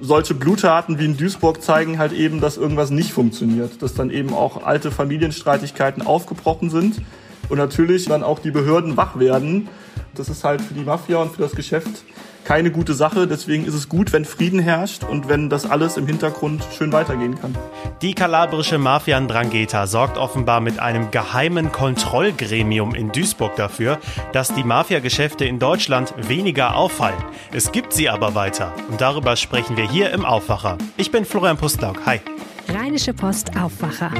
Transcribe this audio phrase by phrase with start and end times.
[0.00, 4.32] Solche Bluttaten wie in Duisburg zeigen halt eben, dass irgendwas nicht funktioniert, dass dann eben
[4.32, 7.00] auch alte Familienstreitigkeiten aufgebrochen sind
[7.48, 9.68] und natürlich dann auch die Behörden wach werden.
[10.14, 12.04] Das ist halt für die Mafia und für das Geschäft
[12.46, 13.26] keine gute Sache.
[13.26, 17.38] Deswegen ist es gut, wenn Frieden herrscht und wenn das alles im Hintergrund schön weitergehen
[17.38, 17.54] kann.
[18.02, 23.98] Die kalabrische Mafia Ndrangheta sorgt offenbar mit einem geheimen Kontrollgremium in Duisburg dafür,
[24.32, 27.22] dass die Mafiageschäfte in Deutschland weniger auffallen.
[27.52, 28.72] Es gibt sie aber weiter.
[28.90, 30.78] Und darüber sprechen wir hier im Aufwacher.
[30.96, 32.06] Ich bin Florian Pustlauk.
[32.06, 32.20] Hi.
[32.68, 34.10] Rheinische Post Aufwacher.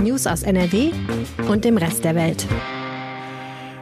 [0.00, 0.90] News aus NRW
[1.48, 2.46] und dem Rest der Welt.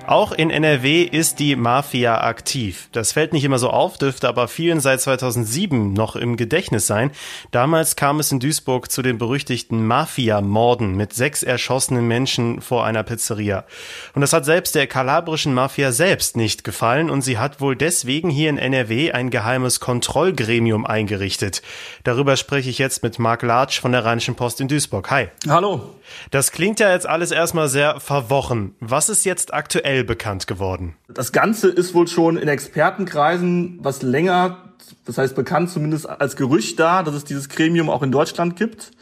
[0.08, 2.88] Auch in NRW ist die Mafia aktiv.
[2.92, 7.10] Das fällt nicht immer so auf, dürfte aber vielen seit 2007 noch im Gedächtnis sein.
[7.50, 13.02] Damals kam es in Duisburg zu den berüchtigten Mafia-Morden mit sechs erschossenen Menschen vor einer
[13.02, 13.66] Pizzeria.
[14.14, 18.30] Und das hat selbst der kalabrischen Mafia selbst nicht gefallen und sie hat wohl deswegen
[18.30, 21.60] hier in NRW ein geheimes Kontrollgremium eingerichtet.
[22.04, 25.10] Darüber spreche ich jetzt mit Marc Latsch von der Rheinischen Post in Duisburg.
[25.10, 25.28] Hi.
[25.46, 25.96] Hallo.
[26.30, 28.74] Das klingt ja jetzt alles erstmal sehr verwochen.
[28.80, 30.94] Was ist jetzt aktuell schnell bekannt geworden.
[31.08, 34.58] Das Ganze ist wohl schon in Expertenkreisen was länger,
[35.04, 38.92] das heißt bekannt zumindest als Gerücht da, dass es dieses Gremium auch in Deutschland gibt.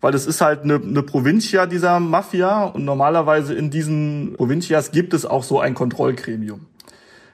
[0.00, 5.14] Weil es ist halt eine, eine Provincia dieser Mafia und normalerweise in diesen Provincias gibt
[5.14, 6.66] es auch so ein Kontrollgremium.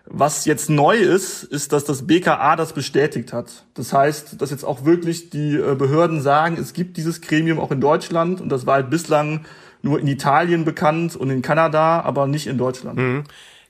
[0.07, 3.65] Was jetzt neu ist, ist, dass das BKA das bestätigt hat.
[3.75, 7.73] Das heißt, dass jetzt auch wirklich die äh, Behörden sagen, es gibt dieses Gremium auch
[7.73, 9.45] in Deutschland und das war halt bislang
[9.83, 12.99] nur in Italien bekannt und in Kanada, aber nicht in Deutschland.
[12.99, 13.25] Mhm.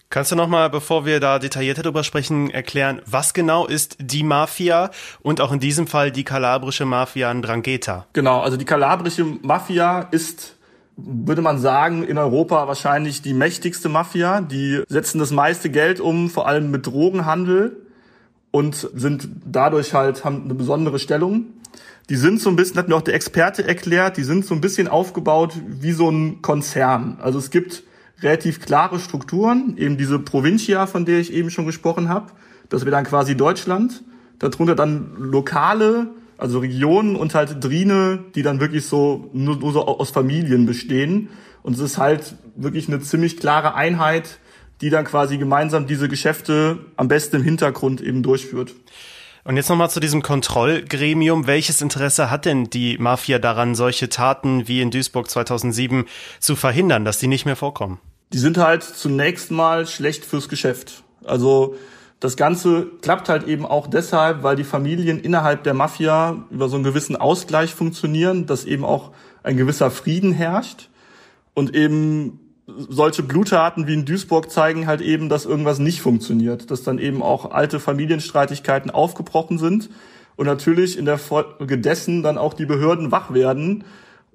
[0.08, 4.25] Kannst du noch mal, bevor wir da detaillierter drüber sprechen, erklären, was genau ist die
[4.25, 4.91] Mafia
[5.22, 8.06] und auch in diesem Fall die kalabrische Mafia Ndrangheta?
[8.12, 10.56] Genau, also die kalabrische Mafia ist
[11.03, 14.41] würde man sagen, in Europa wahrscheinlich die mächtigste Mafia.
[14.41, 17.86] Die setzen das meiste Geld um, vor allem mit Drogenhandel
[18.50, 21.47] und sind dadurch halt, haben eine besondere Stellung
[22.11, 24.61] die sind so ein bisschen, hat mir auch der Experte erklärt, die sind so ein
[24.61, 27.19] bisschen aufgebaut wie so ein Konzern.
[27.22, 27.84] Also es gibt
[28.21, 32.32] relativ klare Strukturen, eben diese Provincia, von der ich eben schon gesprochen habe.
[32.69, 34.03] Das wäre dann quasi Deutschland.
[34.41, 39.87] Darunter dann lokale, also Regionen und halt Drine, die dann wirklich so nur, nur so
[39.87, 41.28] aus Familien bestehen.
[41.62, 44.41] Und es ist halt wirklich eine ziemlich klare Einheit,
[44.81, 48.75] die dann quasi gemeinsam diese Geschäfte am besten im Hintergrund eben durchführt.
[49.44, 51.46] Und jetzt nochmal zu diesem Kontrollgremium.
[51.46, 56.04] Welches Interesse hat denn die Mafia daran, solche Taten wie in Duisburg 2007
[56.38, 58.00] zu verhindern, dass die nicht mehr vorkommen?
[58.32, 61.02] Die sind halt zunächst mal schlecht fürs Geschäft.
[61.24, 61.76] Also
[62.20, 66.76] das Ganze klappt halt eben auch deshalb, weil die Familien innerhalb der Mafia über so
[66.76, 69.12] einen gewissen Ausgleich funktionieren, dass eben auch
[69.42, 70.90] ein gewisser Frieden herrscht
[71.54, 72.38] und eben
[72.88, 77.22] solche Bluttaten wie in Duisburg zeigen halt eben, dass irgendwas nicht funktioniert, dass dann eben
[77.22, 79.91] auch alte Familienstreitigkeiten aufgebrochen sind
[80.36, 83.84] und natürlich in der Folge dessen dann auch die Behörden wach werden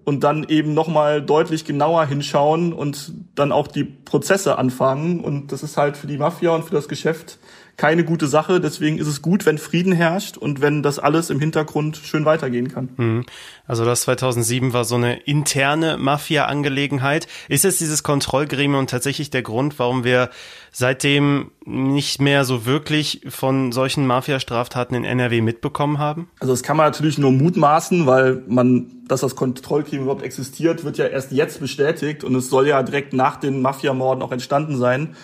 [0.05, 5.19] und dann eben nochmal deutlich genauer hinschauen und dann auch die Prozesse anfangen.
[5.19, 7.39] Und das ist halt für die Mafia und für das Geschäft
[7.77, 8.59] keine gute Sache.
[8.61, 12.69] Deswegen ist es gut, wenn Frieden herrscht und wenn das alles im Hintergrund schön weitergehen
[12.69, 12.89] kann.
[12.97, 13.25] Mhm.
[13.67, 17.27] Also das 2007 war so eine interne Mafia-Angelegenheit.
[17.49, 20.29] Ist jetzt dieses Kontrollgremium tatsächlich der Grund, warum wir
[20.71, 26.29] seitdem nicht mehr so wirklich von solchen Mafia-Straftaten in NRW mitbekommen haben?
[26.39, 30.97] Also das kann man natürlich nur mutmaßen, weil man, dass das Kontrollgremium überhaupt existiert, wird
[30.97, 35.15] ja erst jetzt bestätigt und es soll ja direkt nach den Mafiamorden auch entstanden sein.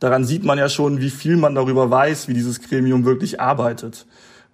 [0.00, 4.06] Daran sieht man ja schon, wie viel man darüber weiß, wie dieses Gremium wirklich arbeitet.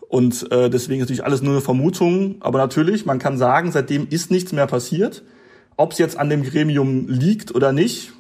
[0.09, 2.37] Und äh, deswegen ist natürlich alles nur eine Vermutung.
[2.41, 5.23] Aber natürlich, man kann sagen, seitdem ist nichts mehr passiert.
[5.77, 8.13] Ob es jetzt an dem Gremium liegt oder nicht,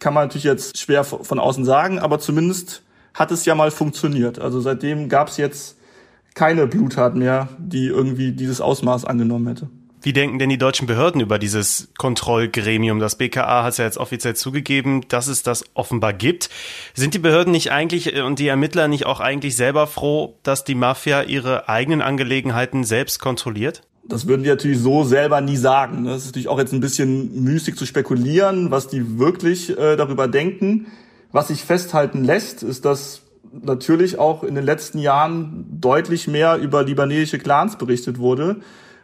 [0.00, 1.98] kann man natürlich jetzt schwer von außen sagen.
[1.98, 2.82] Aber zumindest
[3.14, 4.38] hat es ja mal funktioniert.
[4.38, 5.76] Also seitdem gab es jetzt
[6.34, 9.68] keine Bluttat mehr, die irgendwie dieses Ausmaß angenommen hätte.
[10.04, 12.98] Wie denken denn die deutschen Behörden über dieses Kontrollgremium?
[12.98, 16.50] Das BKA hat es ja jetzt offiziell zugegeben, dass es das offenbar gibt.
[16.92, 20.64] Sind die Behörden nicht eigentlich äh, und die Ermittler nicht auch eigentlich selber froh, dass
[20.64, 23.82] die Mafia ihre eigenen Angelegenheiten selbst kontrolliert?
[24.04, 26.04] Das würden die natürlich so selber nie sagen.
[26.04, 30.26] Das ist natürlich auch jetzt ein bisschen müßig zu spekulieren, was die wirklich äh, darüber
[30.26, 30.86] denken.
[31.30, 33.22] Was sich festhalten lässt, ist, dass
[33.52, 38.56] natürlich auch in den letzten Jahren deutlich mehr über libanesische Clans berichtet wurde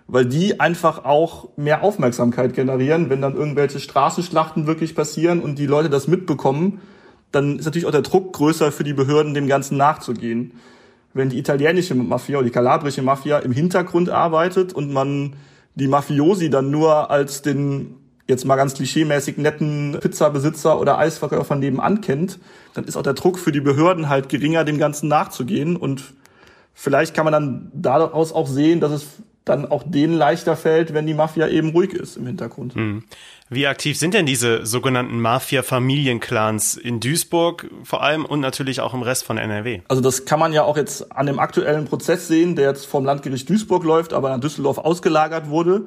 [0.08, 5.66] weil die einfach auch mehr Aufmerksamkeit generieren, wenn dann irgendwelche Straßenschlachten wirklich passieren und die
[5.66, 6.80] Leute das mitbekommen,
[7.30, 10.52] dann ist natürlich auch der Druck größer für die Behörden, dem Ganzen nachzugehen.
[11.12, 15.36] Wenn die italienische Mafia oder die kalabrische Mafia im Hintergrund arbeitet und man
[15.74, 17.96] die Mafiosi dann nur als den
[18.26, 22.38] jetzt mal ganz klischeemäßig netten Pizzabesitzer oder Eisverkäufer nebenan kennt,
[22.72, 26.14] dann ist auch der Druck für die Behörden halt geringer, dem Ganzen nachzugehen und
[26.72, 29.06] vielleicht kann man dann daraus auch sehen, dass es
[29.48, 32.76] dann auch denen leichter fällt, wenn die Mafia eben ruhig ist im Hintergrund.
[32.76, 33.04] Mhm.
[33.50, 39.02] Wie aktiv sind denn diese sogenannten Mafia-Familienclans in Duisburg vor allem und natürlich auch im
[39.02, 39.80] Rest von NRW?
[39.88, 43.06] Also das kann man ja auch jetzt an dem aktuellen Prozess sehen, der jetzt vom
[43.06, 45.86] Landgericht Duisburg läuft, aber nach Düsseldorf ausgelagert wurde.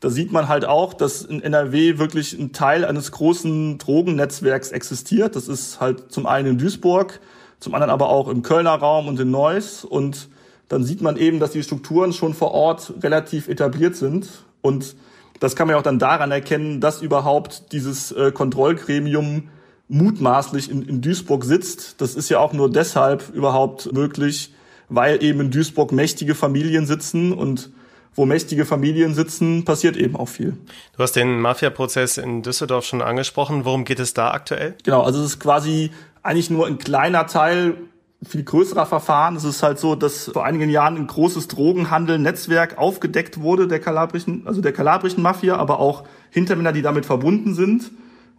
[0.00, 5.34] Da sieht man halt auch, dass in NRW wirklich ein Teil eines großen Drogennetzwerks existiert.
[5.34, 7.20] Das ist halt zum einen in Duisburg,
[7.58, 9.84] zum anderen aber auch im Kölner Raum und in Neuss.
[9.84, 10.28] Und
[10.68, 14.28] dann sieht man eben, dass die Strukturen schon vor Ort relativ etabliert sind.
[14.60, 14.96] Und
[15.40, 19.48] das kann man ja auch dann daran erkennen, dass überhaupt dieses äh, Kontrollgremium
[19.88, 22.00] mutmaßlich in, in Duisburg sitzt.
[22.00, 24.52] Das ist ja auch nur deshalb überhaupt möglich,
[24.88, 27.70] weil eben in Duisburg mächtige Familien sitzen und
[28.14, 30.56] wo mächtige Familien sitzen, passiert eben auch viel.
[30.96, 33.64] Du hast den Mafia-Prozess in Düsseldorf schon angesprochen.
[33.64, 34.74] Worum geht es da aktuell?
[34.82, 35.92] Genau, also es ist quasi
[36.22, 37.76] eigentlich nur ein kleiner Teil
[38.22, 39.36] viel größerer Verfahren.
[39.36, 44.42] Es ist halt so, dass vor einigen Jahren ein großes Drogenhandel-Netzwerk aufgedeckt wurde der kalabrischen,
[44.46, 47.92] also der kalabrischen Mafia, aber auch Hintermänner, die damit verbunden sind.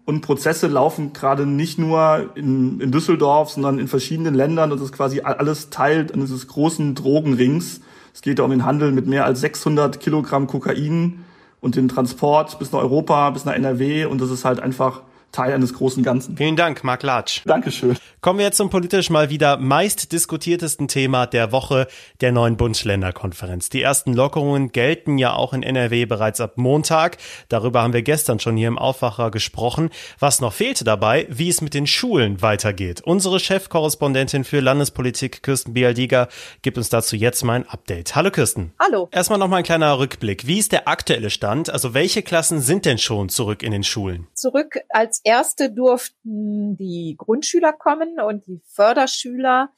[0.05, 4.71] Und Prozesse laufen gerade nicht nur in, in Düsseldorf, sondern in verschiedenen Ländern.
[4.71, 7.81] Das ist quasi alles Teil dieses großen Drogenrings.
[8.13, 11.23] Es geht da um den Handel mit mehr als 600 Kilogramm Kokain
[11.61, 14.05] und den Transport bis nach Europa, bis nach NRW.
[14.05, 16.37] Und das ist halt einfach Teil eines großen Ganzen.
[16.37, 17.41] Vielen Dank, Marc Latsch.
[17.45, 17.97] Dankeschön.
[18.21, 21.87] Kommen wir jetzt zum politisch mal wieder meist diskutiertesten Thema der Woche,
[22.19, 23.69] der neuen Bundsländerkonferenz.
[23.69, 27.17] Die ersten Lockerungen gelten ja auch in NRW bereits ab Montag.
[27.47, 29.89] Darüber haben wir gestern schon hier im Aufwacher gesprochen.
[30.19, 33.01] Was noch fehlte dabei, wie es mit den Schulen weitergeht.
[33.05, 36.27] Unsere Chefkorrespondentin für Landespolitik, Kirsten Bialdiger,
[36.61, 38.15] gibt uns dazu jetzt mal ein Update.
[38.15, 38.73] Hallo Kirsten.
[38.79, 39.07] Hallo.
[39.11, 40.45] Erstmal noch mal ein kleiner Rückblick.
[40.45, 41.69] Wie ist der aktuelle Stand?
[41.69, 44.27] Also welche Klassen sind denn schon zurück in den Schulen?
[44.33, 49.71] Zurück als erste durften die Grundschüler kommen und die Förderschüler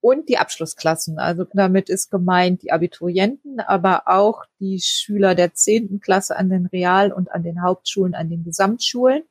[0.00, 1.18] und die Abschlussklassen.
[1.18, 6.66] Also damit ist gemeint die Abiturienten, aber auch die Schüler der zehnten Klasse an den
[6.66, 9.22] Real- und an den Hauptschulen, an den Gesamtschulen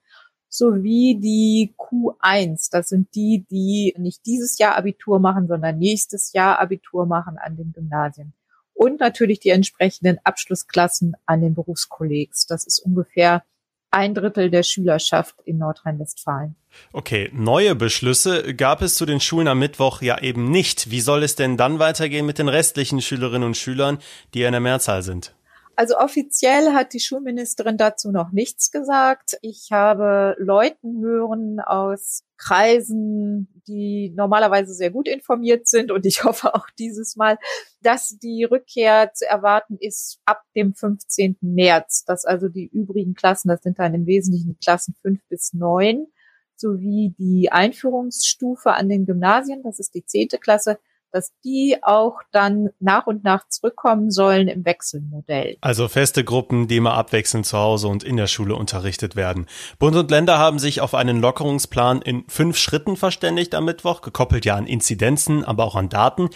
[0.48, 2.70] sowie die Q1.
[2.72, 7.56] Das sind die, die nicht dieses Jahr Abitur machen, sondern nächstes Jahr Abitur machen an
[7.56, 8.34] den Gymnasien.
[8.74, 12.48] Und natürlich die entsprechenden Abschlussklassen an den Berufskollegs.
[12.48, 13.44] Das ist ungefähr
[13.92, 16.56] ein Drittel der Schülerschaft in Nordrhein-Westfalen.
[16.94, 20.90] Okay, neue Beschlüsse gab es zu den Schulen am Mittwoch ja eben nicht.
[20.90, 24.00] Wie soll es denn dann weitergehen mit den restlichen Schülerinnen und Schülern,
[24.34, 25.34] die in der Mehrzahl sind?
[25.76, 29.38] Also offiziell hat die Schulministerin dazu noch nichts gesagt.
[29.42, 36.56] Ich habe Leuten hören aus Kreisen, die normalerweise sehr gut informiert sind und ich hoffe
[36.56, 37.38] auch dieses Mal,
[37.82, 41.38] dass die Rückkehr zu erwarten ist ab dem 15.
[41.42, 46.08] März, dass also die übrigen Klassen, das sind dann im Wesentlichen Klassen fünf bis neun,
[46.56, 50.80] sowie die Einführungsstufe an den Gymnasien, das ist die zehnte Klasse,
[51.12, 55.58] dass die auch dann nach und nach zurückkommen sollen im Wechselmodell.
[55.62, 59.48] Also feste Gruppen, die immer abwechselnd zu Hause und in der Schule unterrichtet werden.
[59.80, 64.46] Bund und Länder haben sich auf einen Lockerungsplan in fünf Schritten verständigt am Mittwoch, gekoppelt
[64.46, 66.30] ja an Inzidenzen, aber auch an Daten.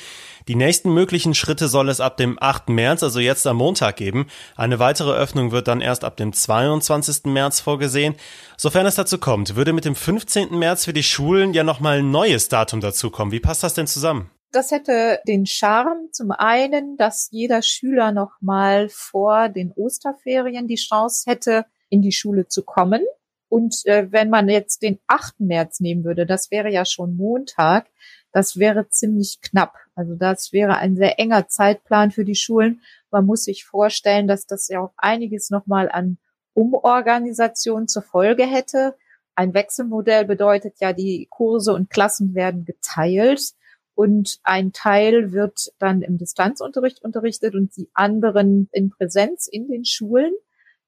[0.47, 2.69] Die nächsten möglichen Schritte soll es ab dem 8.
[2.69, 4.27] März, also jetzt am Montag geben.
[4.55, 7.25] Eine weitere Öffnung wird dann erst ab dem 22.
[7.25, 8.13] März vorgesehen.
[8.55, 10.57] Sofern es dazu kommt, würde mit dem 15.
[10.57, 13.31] März für die Schulen ja nochmal ein neues Datum dazukommen.
[13.31, 14.29] Wie passt das denn zusammen?
[14.51, 20.75] Das hätte den Charme zum einen, dass jeder Schüler noch mal vor den Osterferien die
[20.75, 23.03] Chance hätte, in die Schule zu kommen.
[23.49, 25.39] Und äh, wenn man jetzt den 8.
[25.39, 27.87] März nehmen würde, das wäre ja schon Montag,
[28.31, 29.75] das wäre ziemlich knapp.
[29.95, 32.81] Also das wäre ein sehr enger Zeitplan für die Schulen.
[33.11, 36.17] Man muss sich vorstellen, dass das ja auch einiges nochmal an
[36.53, 38.95] Umorganisation zur Folge hätte.
[39.35, 43.53] Ein Wechselmodell bedeutet ja, die Kurse und Klassen werden geteilt
[43.95, 49.85] und ein Teil wird dann im Distanzunterricht unterrichtet und die anderen in Präsenz in den
[49.85, 50.33] Schulen.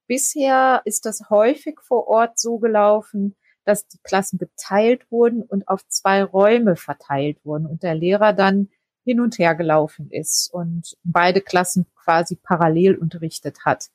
[0.06, 3.34] Bisher ist das häufig vor Ort so gelaufen,
[3.64, 8.68] dass die Klassen geteilt wurden und auf zwei Räume verteilt wurden und der Lehrer dann
[9.04, 13.88] hin und her gelaufen ist und beide Klassen quasi parallel unterrichtet hat.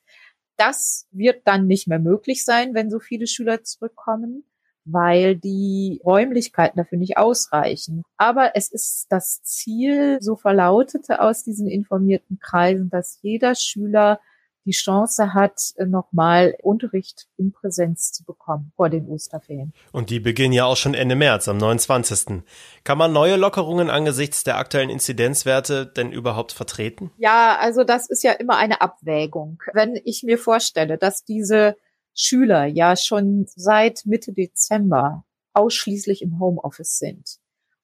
[0.57, 4.43] Das wird dann nicht mehr möglich sein, wenn so viele Schüler zurückkommen
[4.85, 8.03] weil die Räumlichkeiten dafür nicht ausreichen.
[8.17, 14.19] Aber es ist das Ziel, so verlautete aus diesen informierten Kreisen, dass jeder Schüler
[14.65, 19.73] die Chance hat, nochmal Unterricht in Präsenz zu bekommen vor den Osterferien.
[19.91, 22.43] Und die beginnen ja auch schon Ende März, am 29.
[22.83, 27.11] Kann man neue Lockerungen angesichts der aktuellen Inzidenzwerte denn überhaupt vertreten?
[27.17, 29.61] Ja, also das ist ja immer eine Abwägung.
[29.73, 31.75] Wenn ich mir vorstelle, dass diese
[32.13, 37.39] Schüler ja schon seit Mitte Dezember ausschließlich im Homeoffice sind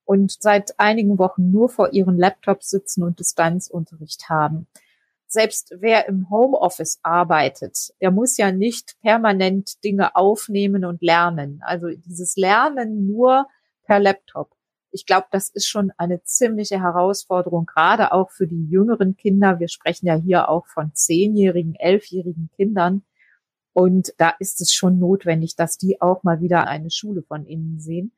[0.05, 4.67] und seit einigen Wochen nur vor ihren Laptops sitzen und Distanzunterricht haben.
[5.27, 11.61] Selbst wer im Homeoffice arbeitet, der muss ja nicht permanent Dinge aufnehmen und lernen.
[11.63, 13.47] Also dieses Lernen nur
[13.83, 14.55] per Laptop.
[14.89, 19.59] Ich glaube, das ist schon eine ziemliche Herausforderung, gerade auch für die jüngeren Kinder.
[19.59, 23.03] Wir sprechen ja hier auch von zehnjährigen, elfjährigen Kindern.
[23.73, 27.79] Und da ist es schon notwendig, dass die auch mal wieder eine Schule von innen
[27.79, 28.13] sehen.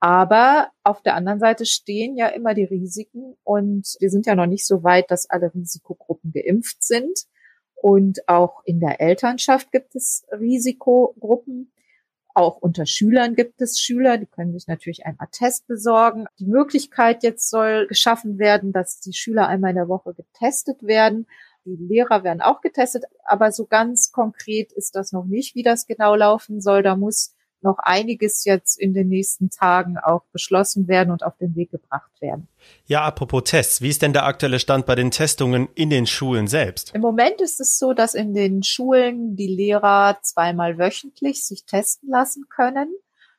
[0.00, 4.46] Aber auf der anderen Seite stehen ja immer die Risiken und wir sind ja noch
[4.46, 7.26] nicht so weit, dass alle Risikogruppen geimpft sind.
[7.74, 11.72] Und auch in der Elternschaft gibt es Risikogruppen.
[12.34, 16.26] Auch unter Schülern gibt es Schüler, die können sich natürlich ein Attest besorgen.
[16.38, 21.26] Die Möglichkeit jetzt soll geschaffen werden, dass die Schüler einmal in der Woche getestet werden.
[21.64, 25.86] Die Lehrer werden auch getestet, aber so ganz konkret ist das noch nicht, wie das
[25.86, 26.82] genau laufen soll.
[26.82, 31.54] Da muss noch einiges jetzt in den nächsten Tagen auch beschlossen werden und auf den
[31.56, 32.48] Weg gebracht werden.
[32.86, 36.46] Ja, apropos Tests, wie ist denn der aktuelle Stand bei den Testungen in den Schulen
[36.46, 36.94] selbst?
[36.94, 42.10] Im Moment ist es so, dass in den Schulen die Lehrer zweimal wöchentlich sich testen
[42.10, 42.88] lassen können.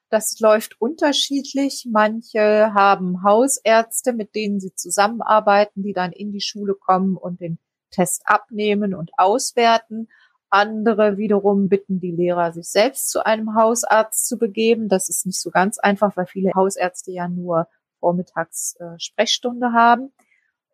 [0.09, 1.87] Das läuft unterschiedlich.
[1.89, 7.59] Manche haben Hausärzte, mit denen sie zusammenarbeiten, die dann in die Schule kommen und den
[7.91, 10.09] Test abnehmen und auswerten.
[10.49, 14.89] Andere wiederum bitten die Lehrer, sich selbst zu einem Hausarzt zu begeben.
[14.89, 17.67] Das ist nicht so ganz einfach, weil viele Hausärzte ja nur
[17.99, 20.11] vormittags äh, Sprechstunde haben.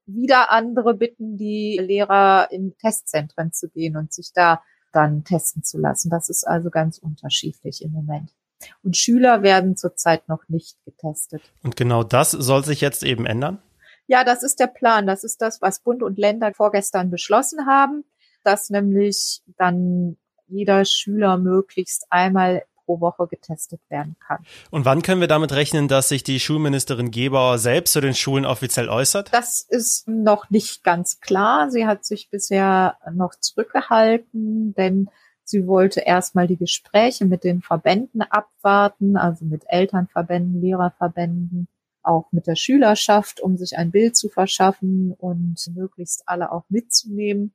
[0.07, 5.77] Wieder andere bitten die Lehrer in Testzentren zu gehen und sich da dann testen zu
[5.77, 6.09] lassen.
[6.09, 8.31] Das ist also ganz unterschiedlich im Moment.
[8.83, 11.41] Und Schüler werden zurzeit noch nicht getestet.
[11.61, 13.59] Und genau das soll sich jetzt eben ändern?
[14.07, 15.05] Ja, das ist der Plan.
[15.05, 18.03] Das ist das, was Bund und Länder vorgestern beschlossen haben
[18.47, 20.15] dass nämlich dann
[20.47, 24.45] jeder Schüler möglichst einmal pro Woche getestet werden kann.
[24.71, 28.45] Und wann können wir damit rechnen, dass sich die Schulministerin Gebauer selbst zu den Schulen
[28.45, 29.33] offiziell äußert?
[29.33, 31.69] Das ist noch nicht ganz klar.
[31.69, 35.09] Sie hat sich bisher noch zurückgehalten, denn
[35.43, 41.67] sie wollte erstmal die Gespräche mit den Verbänden abwarten, also mit Elternverbänden, Lehrerverbänden,
[42.07, 47.53] auch mit der Schülerschaft, um sich ein Bild zu verschaffen und möglichst alle auch mitzunehmen.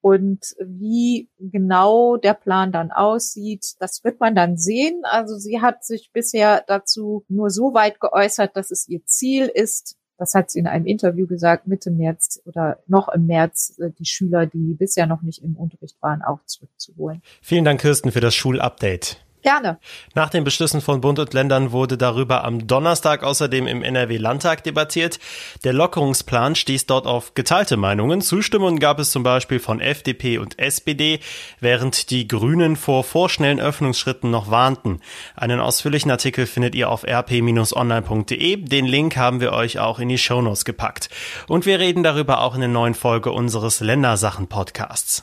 [0.00, 5.02] Und wie genau der Plan dann aussieht, das wird man dann sehen.
[5.02, 9.96] Also sie hat sich bisher dazu nur so weit geäußert, dass es ihr Ziel ist,
[10.18, 14.06] das hat sie in einem Interview gesagt, Mitte März oder noch im März äh, die
[14.06, 17.22] Schüler, die bisher noch nicht im Unterricht waren, auch zurückzuholen.
[17.42, 19.25] Vielen Dank, Kirsten, für das Schulupdate.
[19.46, 19.78] Gerne.
[20.16, 25.20] Nach den Beschlüssen von Bund und Ländern wurde darüber am Donnerstag außerdem im NRW-Landtag debattiert.
[25.62, 28.22] Der Lockerungsplan stieß dort auf geteilte Meinungen.
[28.22, 31.20] Zustimmung gab es zum Beispiel von FDP und SPD,
[31.60, 35.00] während die Grünen vor vorschnellen Öffnungsschritten noch warnten.
[35.36, 38.56] Einen ausführlichen Artikel findet ihr auf rp-online.de.
[38.56, 41.08] Den Link haben wir euch auch in die Shownotes gepackt.
[41.46, 45.22] Und wir reden darüber auch in der neuen Folge unseres Ländersachen-Podcasts.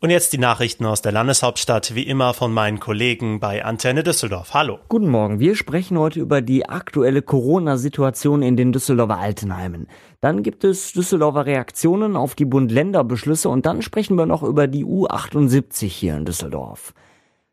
[0.00, 4.54] Und jetzt die Nachrichten aus der Landeshauptstadt, wie immer von meinen Kollegen bei Antenne Düsseldorf.
[4.54, 4.78] Hallo.
[4.88, 5.40] Guten Morgen.
[5.40, 9.88] Wir sprechen heute über die aktuelle Corona-Situation in den Düsseldorfer Altenheimen.
[10.20, 14.84] Dann gibt es Düsseldorfer Reaktionen auf die Bund-Länder-Beschlüsse und dann sprechen wir noch über die
[14.84, 16.94] U78 hier in Düsseldorf.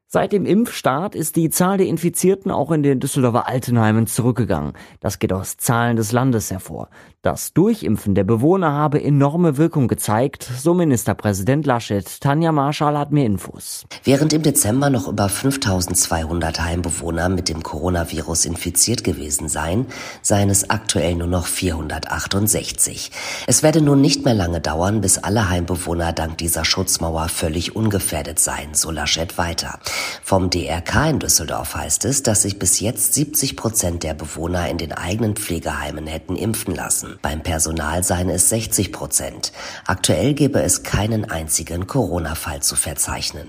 [0.08, 4.74] Seit dem Impfstart ist die Zahl der Infizierten auch in den Düsseldorfer Altenheimen zurückgegangen.
[5.00, 6.90] Das geht aus Zahlen des Landes hervor.
[7.24, 12.22] Das Durchimpfen der Bewohner habe enorme Wirkung gezeigt, so Ministerpräsident Laschet.
[12.22, 13.84] Tanja Marschall hat mehr Infos.
[14.04, 19.88] Während im Dezember noch über 5200 Heimbewohner mit dem Coronavirus infiziert gewesen seien,
[20.22, 23.10] seien es aktuell nur noch 468.
[23.48, 28.38] Es werde nun nicht mehr lange dauern, bis alle Heimbewohner dank dieser Schutzmauer völlig ungefährdet
[28.38, 29.80] seien, so Laschet weiter.
[30.24, 34.78] Vom DRK in Düsseldorf heißt es, dass sich bis jetzt 70 Prozent der Bewohner in
[34.78, 37.20] den eigenen Pflegeheimen hätten impfen lassen.
[37.22, 39.52] Beim Personal seien es 60 Prozent.
[39.86, 43.48] Aktuell gebe es keinen einzigen Corona-Fall zu verzeichnen.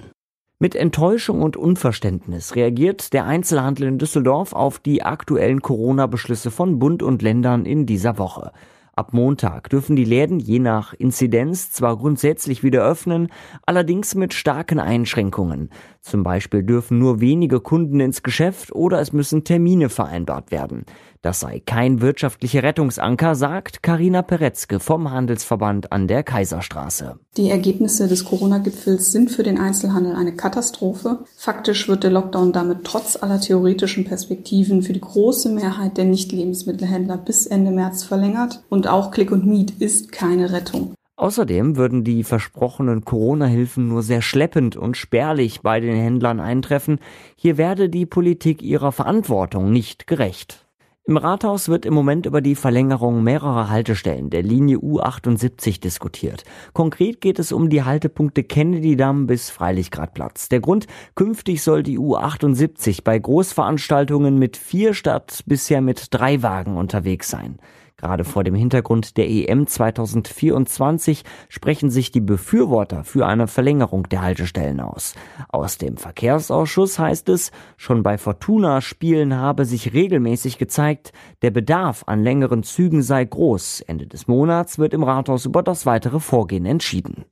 [0.59, 7.03] Mit Enttäuschung und Unverständnis reagiert der Einzelhandel in Düsseldorf auf die aktuellen Corona-Beschlüsse von Bund
[7.03, 8.53] und Ländern in dieser Woche.
[8.99, 13.29] Ab Montag dürfen die Läden je nach Inzidenz zwar grundsätzlich wieder öffnen,
[13.67, 15.69] allerdings mit starken Einschränkungen.
[16.07, 20.85] Zum Beispiel dürfen nur wenige Kunden ins Geschäft oder es müssen Termine vereinbart werden.
[21.21, 27.19] Das sei kein wirtschaftlicher Rettungsanker, sagt Karina Peretzke vom Handelsverband an der Kaiserstraße.
[27.37, 31.25] Die Ergebnisse des Corona-Gipfels sind für den Einzelhandel eine Katastrophe.
[31.37, 37.17] Faktisch wird der Lockdown damit trotz aller theoretischen Perspektiven für die große Mehrheit der Nicht-Lebensmittelhändler
[37.17, 38.63] bis Ende März verlängert.
[38.69, 40.95] Und auch Click und Meet ist keine Rettung.
[41.17, 46.99] Außerdem würden die versprochenen Corona-Hilfen nur sehr schleppend und spärlich bei den Händlern eintreffen.
[47.37, 50.67] Hier werde die Politik ihrer Verantwortung nicht gerecht.
[51.09, 56.43] Im Rathaus wird im Moment über die Verlängerung mehrerer Haltestellen der Linie U78 diskutiert.
[56.73, 60.49] Konkret geht es um die Haltepunkte Kennedy-Damm bis Freilichgradplatz.
[60.49, 66.77] Der Grund, künftig soll die U78 bei Großveranstaltungen mit vier statt bisher mit drei Wagen
[66.77, 67.61] unterwegs sein.
[67.99, 74.21] Gerade vor dem Hintergrund der EM 2024 sprechen sich die Befürworter für eine Verlängerung der
[74.21, 75.15] Haltestellen aus.
[75.49, 82.23] Aus dem Verkehrsausschuss heißt es, schon bei Fortuna-Spielen habe sich regelmäßig gezeigt, der Bedarf an
[82.23, 83.81] längeren Zügen sei groß.
[83.83, 87.25] Ende des Monats wird im Rathaus über das weitere Vorgehen entschieden.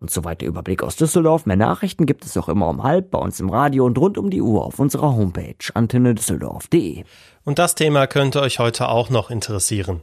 [0.00, 1.44] Und soweit der Überblick aus Düsseldorf.
[1.44, 4.30] Mehr Nachrichten gibt es auch immer um halb bei uns im Radio und rund um
[4.30, 7.04] die Uhr auf unserer Homepage antennedüsseldorf.de.
[7.44, 10.02] Und das Thema könnte euch heute auch noch interessieren.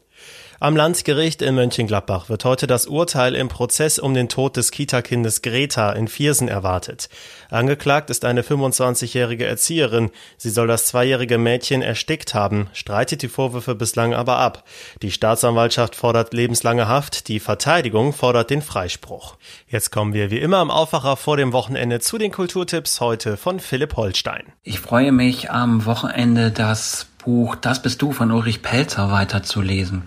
[0.61, 5.41] Am Landgericht in Mönchengladbach wird heute das Urteil im Prozess um den Tod des Kita-Kindes
[5.41, 7.09] Greta in Viersen erwartet.
[7.49, 10.11] Angeklagt ist eine 25-jährige Erzieherin.
[10.37, 14.63] Sie soll das zweijährige Mädchen erstickt haben, streitet die Vorwürfe bislang aber ab.
[15.01, 19.35] Die Staatsanwaltschaft fordert lebenslange Haft, die Verteidigung fordert den Freispruch.
[19.67, 23.59] Jetzt kommen wir wie immer am Aufwacher vor dem Wochenende zu den Kulturtipps heute von
[23.59, 24.53] Philipp Holstein.
[24.63, 30.03] Ich freue mich am Wochenende das Buch Das bist du von Ulrich Pelzer weiterzulesen.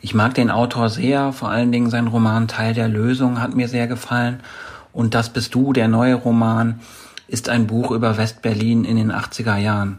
[0.00, 3.66] Ich mag den Autor sehr, vor allen Dingen sein Roman Teil der Lösung hat mir
[3.66, 4.38] sehr gefallen.
[4.92, 6.78] Und Das bist du, der neue Roman,
[7.26, 9.98] ist ein Buch über Westberlin in den 80er Jahren.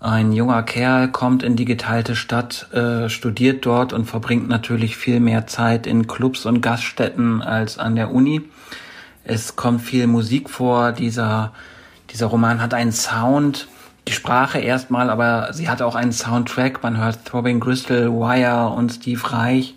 [0.00, 5.20] Ein junger Kerl kommt in die geteilte Stadt, äh, studiert dort und verbringt natürlich viel
[5.20, 8.40] mehr Zeit in Clubs und Gaststätten als an der Uni.
[9.24, 10.92] Es kommt viel Musik vor.
[10.92, 11.52] Dieser,
[12.10, 13.68] dieser Roman hat einen Sound,
[14.08, 16.82] die Sprache erstmal, aber sie hat auch einen Soundtrack.
[16.82, 19.74] Man hört Throbbing Crystal, Wire und Steve Reich.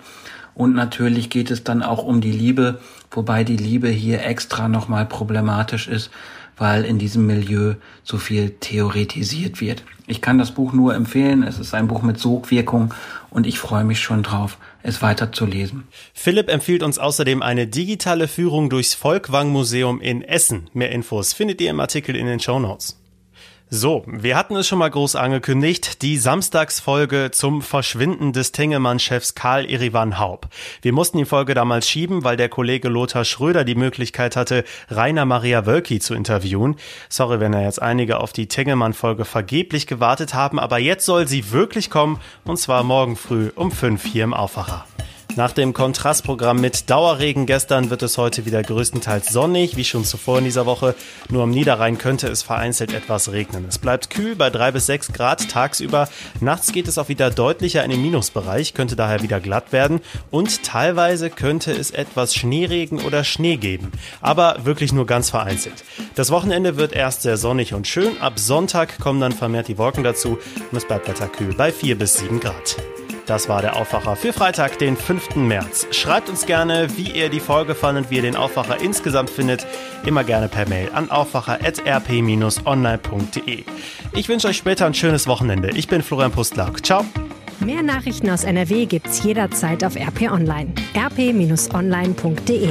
[0.53, 2.79] Und natürlich geht es dann auch um die Liebe,
[3.11, 6.11] wobei die Liebe hier extra nochmal problematisch ist,
[6.57, 9.83] weil in diesem Milieu so viel theoretisiert wird.
[10.05, 11.43] Ich kann das Buch nur empfehlen.
[11.43, 12.93] Es ist ein Buch mit Sogwirkung
[13.29, 15.87] und ich freue mich schon drauf, es weiterzulesen.
[16.13, 20.69] Philipp empfiehlt uns außerdem eine digitale Führung durchs Volkwang Museum in Essen.
[20.73, 22.98] Mehr Infos findet ihr im Artikel in den Show Notes.
[23.71, 29.69] So, wir hatten es schon mal groß angekündigt, die Samstagsfolge zum Verschwinden des Tengelmann-Chefs Karl
[29.69, 30.47] Erivan Haub.
[30.81, 35.25] Wir mussten die Folge damals schieben, weil der Kollege Lothar Schröder die Möglichkeit hatte, Rainer
[35.25, 36.77] Maria Wölki zu interviewen.
[37.09, 41.51] Sorry, wenn ja jetzt einige auf die Tengelmann-Folge vergeblich gewartet haben, aber jetzt soll sie
[41.51, 44.87] wirklich kommen, und zwar morgen früh um fünf hier im Aufwacher.
[45.39, 50.39] Nach dem Kontrastprogramm mit Dauerregen gestern wird es heute wieder größtenteils sonnig, wie schon zuvor
[50.39, 50.95] in dieser Woche.
[51.29, 53.63] Nur am Niederrhein könnte es vereinzelt etwas regnen.
[53.69, 56.09] Es bleibt kühl bei drei bis sechs Grad tagsüber.
[56.41, 60.01] Nachts geht es auch wieder deutlicher in den Minusbereich, könnte daher wieder glatt werden.
[60.29, 63.93] Und teilweise könnte es etwas Schneeregen oder Schnee geben.
[64.19, 65.85] Aber wirklich nur ganz vereinzelt.
[66.15, 68.19] Das Wochenende wird erst sehr sonnig und schön.
[68.19, 70.37] Ab Sonntag kommen dann vermehrt die Wolken dazu
[70.69, 72.75] und es bleibt weiter kühl bei vier bis sieben Grad.
[73.29, 75.35] Das war der Aufwacher für Freitag, den 5.
[75.35, 75.85] März.
[75.91, 79.67] Schreibt uns gerne, wie ihr die Folge fandet, wie ihr den Aufwacher insgesamt findet.
[80.03, 83.65] Immer gerne per Mail an aufwacher.rp-online.de.
[84.13, 85.69] Ich wünsche euch später ein schönes Wochenende.
[85.75, 86.83] Ich bin Florian Pustlauk.
[86.83, 87.05] Ciao.
[87.59, 90.73] Mehr Nachrichten aus NRW gibt's jederzeit auf RP Online.
[90.97, 92.69] rp-online.de